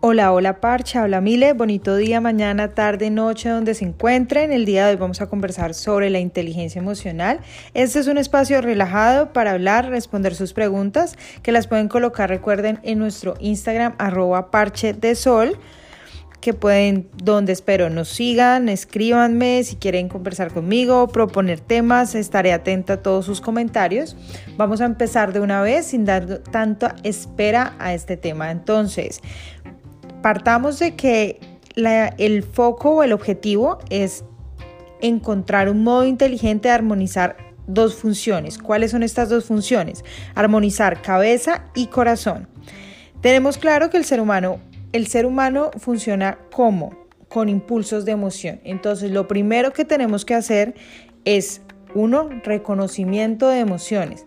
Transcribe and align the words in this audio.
Hola, 0.00 0.32
hola 0.32 0.60
Parcha, 0.60 1.02
hola 1.02 1.20
Mile, 1.20 1.54
bonito 1.54 1.96
día, 1.96 2.20
mañana, 2.20 2.68
tarde, 2.68 3.10
noche, 3.10 3.48
donde 3.48 3.74
se 3.74 3.84
encuentren. 3.84 4.52
El 4.52 4.64
día 4.64 4.86
de 4.86 4.92
hoy 4.92 4.96
vamos 4.96 5.20
a 5.20 5.26
conversar 5.26 5.74
sobre 5.74 6.08
la 6.08 6.20
inteligencia 6.20 6.78
emocional. 6.78 7.40
Este 7.74 7.98
es 7.98 8.06
un 8.06 8.16
espacio 8.16 8.60
relajado 8.60 9.32
para 9.32 9.50
hablar, 9.50 9.88
responder 9.88 10.36
sus 10.36 10.52
preguntas, 10.52 11.16
que 11.42 11.50
las 11.50 11.66
pueden 11.66 11.88
colocar, 11.88 12.28
recuerden, 12.28 12.78
en 12.84 13.00
nuestro 13.00 13.34
Instagram, 13.40 13.96
arroba 13.98 14.52
parche 14.52 14.92
de 14.92 15.16
sol 15.16 15.58
que 16.40 16.54
pueden, 16.54 17.08
donde 17.16 17.52
espero 17.52 17.90
nos 17.90 18.08
sigan, 18.08 18.68
escríbanme 18.68 19.64
si 19.64 19.74
quieren 19.74 20.08
conversar 20.08 20.52
conmigo, 20.52 21.08
proponer 21.08 21.58
temas, 21.58 22.14
estaré 22.14 22.52
atenta 22.52 22.94
a 22.94 23.02
todos 23.02 23.26
sus 23.26 23.40
comentarios. 23.40 24.16
Vamos 24.56 24.80
a 24.80 24.84
empezar 24.84 25.32
de 25.32 25.40
una 25.40 25.60
vez 25.62 25.86
sin 25.86 26.04
dar 26.04 26.38
tanta 26.38 26.94
espera 27.02 27.74
a 27.80 27.92
este 27.92 28.16
tema. 28.16 28.52
Entonces, 28.52 29.20
partamos 30.22 30.78
de 30.78 30.94
que 30.94 31.40
el 31.76 32.42
foco 32.42 32.90
o 32.96 33.02
el 33.02 33.12
objetivo 33.12 33.78
es 33.90 34.24
encontrar 35.00 35.68
un 35.68 35.84
modo 35.84 36.04
inteligente 36.04 36.68
de 36.68 36.74
armonizar 36.74 37.36
dos 37.66 37.94
funciones. 37.94 38.58
¿Cuáles 38.58 38.90
son 38.90 39.02
estas 39.02 39.28
dos 39.28 39.44
funciones? 39.44 40.04
Armonizar 40.34 41.02
cabeza 41.02 41.66
y 41.74 41.86
corazón. 41.86 42.48
Tenemos 43.20 43.58
claro 43.58 43.90
que 43.90 43.96
el 43.96 44.04
ser 44.04 44.20
humano, 44.20 44.60
el 44.92 45.06
ser 45.06 45.26
humano 45.26 45.70
funciona 45.78 46.38
como 46.52 47.06
con 47.28 47.48
impulsos 47.48 48.04
de 48.04 48.12
emoción. 48.12 48.60
Entonces, 48.64 49.10
lo 49.10 49.28
primero 49.28 49.72
que 49.72 49.84
tenemos 49.84 50.24
que 50.24 50.34
hacer 50.34 50.74
es 51.24 51.60
uno, 51.94 52.28
reconocimiento 52.42 53.48
de 53.48 53.60
emociones. 53.60 54.24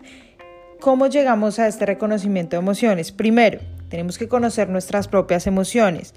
¿Cómo 0.80 1.06
llegamos 1.06 1.58
a 1.58 1.68
este 1.68 1.86
reconocimiento 1.86 2.56
de 2.56 2.62
emociones? 2.62 3.12
Primero, 3.12 3.60
tenemos 3.92 4.16
que 4.16 4.26
conocer 4.26 4.70
nuestras 4.70 5.06
propias 5.06 5.46
emociones. 5.46 6.14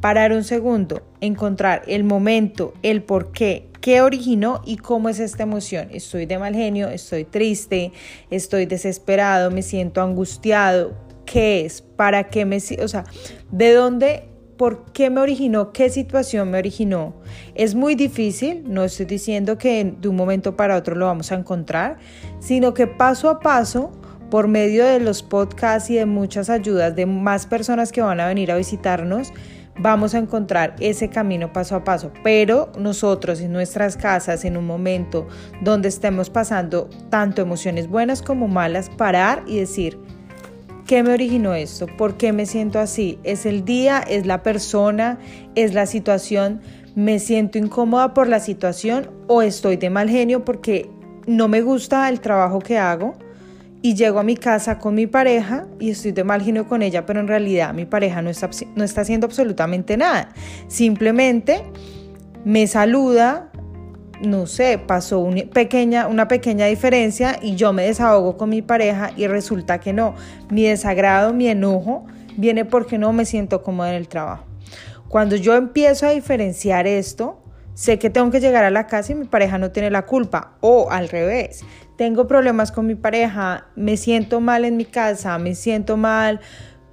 Parar 0.00 0.32
un 0.32 0.44
segundo, 0.44 1.02
encontrar 1.20 1.82
el 1.86 2.04
momento, 2.04 2.72
el 2.82 3.02
por 3.02 3.32
qué, 3.32 3.68
qué 3.82 4.00
originó 4.00 4.62
y 4.64 4.78
cómo 4.78 5.10
es 5.10 5.20
esta 5.20 5.42
emoción. 5.42 5.88
Estoy 5.92 6.24
de 6.24 6.38
mal 6.38 6.54
genio, 6.54 6.88
estoy 6.88 7.24
triste, 7.24 7.92
estoy 8.30 8.64
desesperado, 8.64 9.50
me 9.50 9.60
siento 9.60 10.00
angustiado. 10.00 10.94
¿Qué 11.26 11.66
es? 11.66 11.82
¿Para 11.82 12.30
qué 12.30 12.46
me... 12.46 12.56
O 12.82 12.88
sea, 12.88 13.04
¿de 13.50 13.74
dónde 13.74 14.30
por 14.56 14.92
qué 14.92 15.10
me 15.10 15.20
originó, 15.20 15.72
qué 15.72 15.90
situación 15.90 16.50
me 16.50 16.58
originó. 16.58 17.14
Es 17.54 17.74
muy 17.74 17.94
difícil, 17.94 18.62
no 18.66 18.84
estoy 18.84 19.06
diciendo 19.06 19.58
que 19.58 19.84
de 20.00 20.08
un 20.08 20.16
momento 20.16 20.56
para 20.56 20.76
otro 20.76 20.94
lo 20.94 21.06
vamos 21.06 21.30
a 21.32 21.34
encontrar, 21.34 21.98
sino 22.38 22.72
que 22.72 22.86
paso 22.86 23.28
a 23.28 23.40
paso 23.40 23.92
por 24.32 24.48
medio 24.48 24.86
de 24.86 24.98
los 24.98 25.22
podcasts 25.22 25.90
y 25.90 25.96
de 25.96 26.06
muchas 26.06 26.48
ayudas 26.48 26.96
de 26.96 27.04
más 27.04 27.44
personas 27.44 27.92
que 27.92 28.00
van 28.00 28.18
a 28.18 28.28
venir 28.28 28.50
a 28.50 28.56
visitarnos, 28.56 29.30
vamos 29.78 30.14
a 30.14 30.18
encontrar 30.20 30.74
ese 30.80 31.10
camino 31.10 31.52
paso 31.52 31.76
a 31.76 31.84
paso. 31.84 32.10
Pero 32.24 32.72
nosotros 32.78 33.42
en 33.42 33.52
nuestras 33.52 33.98
casas, 33.98 34.46
en 34.46 34.56
un 34.56 34.66
momento 34.66 35.28
donde 35.60 35.90
estemos 35.90 36.30
pasando 36.30 36.88
tanto 37.10 37.42
emociones 37.42 37.88
buenas 37.88 38.22
como 38.22 38.48
malas, 38.48 38.88
parar 38.88 39.44
y 39.46 39.58
decir, 39.58 39.98
¿qué 40.86 41.02
me 41.02 41.12
originó 41.12 41.52
esto? 41.52 41.86
¿Por 41.98 42.16
qué 42.16 42.32
me 42.32 42.46
siento 42.46 42.78
así? 42.78 43.18
¿Es 43.24 43.44
el 43.44 43.66
día? 43.66 43.98
¿Es 43.98 44.24
la 44.24 44.42
persona? 44.42 45.18
¿Es 45.56 45.74
la 45.74 45.84
situación? 45.84 46.62
¿Me 46.94 47.18
siento 47.18 47.58
incómoda 47.58 48.14
por 48.14 48.28
la 48.28 48.40
situación 48.40 49.10
o 49.26 49.42
estoy 49.42 49.76
de 49.76 49.90
mal 49.90 50.08
genio 50.08 50.42
porque 50.42 50.88
no 51.26 51.48
me 51.48 51.60
gusta 51.60 52.08
el 52.08 52.22
trabajo 52.22 52.60
que 52.60 52.78
hago? 52.78 53.14
Y 53.82 53.94
llego 53.94 54.20
a 54.20 54.22
mi 54.22 54.36
casa 54.36 54.78
con 54.78 54.94
mi 54.94 55.08
pareja 55.08 55.66
y 55.80 55.90
estoy 55.90 56.12
de 56.12 56.22
mal 56.22 56.40
genio 56.40 56.68
con 56.68 56.82
ella, 56.82 57.04
pero 57.04 57.20
en 57.20 57.26
realidad 57.26 57.74
mi 57.74 57.84
pareja 57.84 58.22
no 58.22 58.30
está, 58.30 58.48
no 58.76 58.84
está 58.84 59.00
haciendo 59.00 59.26
absolutamente 59.26 59.96
nada. 59.96 60.28
Simplemente 60.68 61.64
me 62.44 62.68
saluda, 62.68 63.50
no 64.22 64.46
sé, 64.46 64.78
pasó 64.78 65.18
una 65.18 65.42
pequeña, 65.42 66.06
una 66.06 66.28
pequeña 66.28 66.66
diferencia 66.66 67.38
y 67.42 67.56
yo 67.56 67.72
me 67.72 67.84
desahogo 67.84 68.36
con 68.36 68.50
mi 68.50 68.62
pareja 68.62 69.10
y 69.16 69.26
resulta 69.26 69.80
que 69.80 69.92
no. 69.92 70.14
Mi 70.48 70.62
desagrado, 70.62 71.34
mi 71.34 71.48
enojo 71.48 72.06
viene 72.36 72.64
porque 72.64 72.98
no 72.98 73.12
me 73.12 73.24
siento 73.24 73.64
cómoda 73.64 73.90
en 73.90 73.96
el 73.96 74.06
trabajo. 74.06 74.44
Cuando 75.08 75.34
yo 75.36 75.56
empiezo 75.56 76.06
a 76.06 76.10
diferenciar 76.10 76.86
esto, 76.86 77.41
sé 77.74 77.98
que 77.98 78.10
tengo 78.10 78.30
que 78.30 78.40
llegar 78.40 78.64
a 78.64 78.70
la 78.70 78.86
casa 78.86 79.12
y 79.12 79.14
mi 79.14 79.24
pareja 79.24 79.58
no 79.58 79.70
tiene 79.70 79.90
la 79.90 80.02
culpa. 80.02 80.56
O 80.60 80.90
al 80.90 81.08
revés, 81.08 81.64
tengo 81.96 82.26
problemas 82.26 82.72
con 82.72 82.86
mi 82.86 82.94
pareja, 82.94 83.66
me 83.76 83.96
siento 83.96 84.40
mal 84.40 84.64
en 84.64 84.76
mi 84.76 84.84
casa, 84.84 85.38
me 85.38 85.54
siento 85.54 85.96
mal 85.96 86.40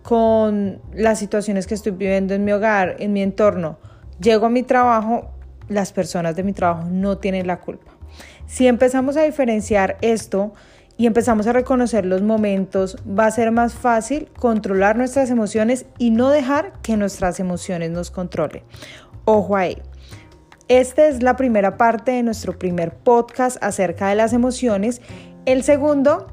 con 0.03 0.81
las 0.93 1.19
situaciones 1.19 1.67
que 1.67 1.75
estoy 1.75 1.91
viviendo 1.91 2.33
en 2.33 2.43
mi 2.43 2.51
hogar, 2.51 2.95
en 2.99 3.13
mi 3.13 3.21
entorno. 3.21 3.79
Llego 4.19 4.47
a 4.47 4.49
mi 4.49 4.63
trabajo, 4.63 5.31
las 5.67 5.93
personas 5.93 6.35
de 6.35 6.43
mi 6.43 6.53
trabajo 6.53 6.87
no 6.89 7.17
tienen 7.17 7.47
la 7.47 7.59
culpa. 7.59 7.91
Si 8.45 8.67
empezamos 8.67 9.15
a 9.17 9.23
diferenciar 9.23 9.97
esto 10.01 10.53
y 10.97 11.05
empezamos 11.05 11.47
a 11.47 11.53
reconocer 11.53 12.05
los 12.05 12.21
momentos, 12.21 12.97
va 13.07 13.27
a 13.27 13.31
ser 13.31 13.51
más 13.51 13.73
fácil 13.73 14.29
controlar 14.37 14.97
nuestras 14.97 15.29
emociones 15.29 15.85
y 15.97 16.09
no 16.09 16.29
dejar 16.29 16.73
que 16.81 16.97
nuestras 16.97 17.39
emociones 17.39 17.91
nos 17.91 18.11
controlen. 18.11 18.63
Ojo 19.25 19.55
ahí. 19.55 19.81
Esta 20.69 21.07
es 21.07 21.23
la 21.23 21.35
primera 21.35 21.77
parte 21.77 22.11
de 22.11 22.21
nuestro 22.21 22.59
primer 22.59 22.93
podcast 22.93 23.57
acerca 23.63 24.09
de 24.09 24.15
las 24.15 24.33
emociones. 24.33 25.01
El 25.47 25.63
segundo 25.63 26.27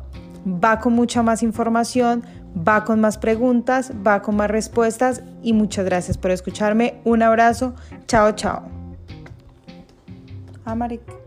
va 0.46 0.78
con 0.78 0.92
mucha 0.92 1.22
más 1.22 1.42
información, 1.42 2.22
va 2.56 2.84
con 2.84 3.00
más 3.00 3.16
preguntas, 3.16 3.92
va 4.06 4.20
con 4.20 4.36
más 4.36 4.50
respuestas 4.50 5.22
y 5.42 5.54
muchas 5.54 5.86
gracias 5.86 6.18
por 6.18 6.32
escucharme. 6.32 7.00
Un 7.04 7.22
abrazo. 7.22 7.74
Chao, 8.06 8.32
chao. 8.32 8.68
Amaric. 10.66 11.25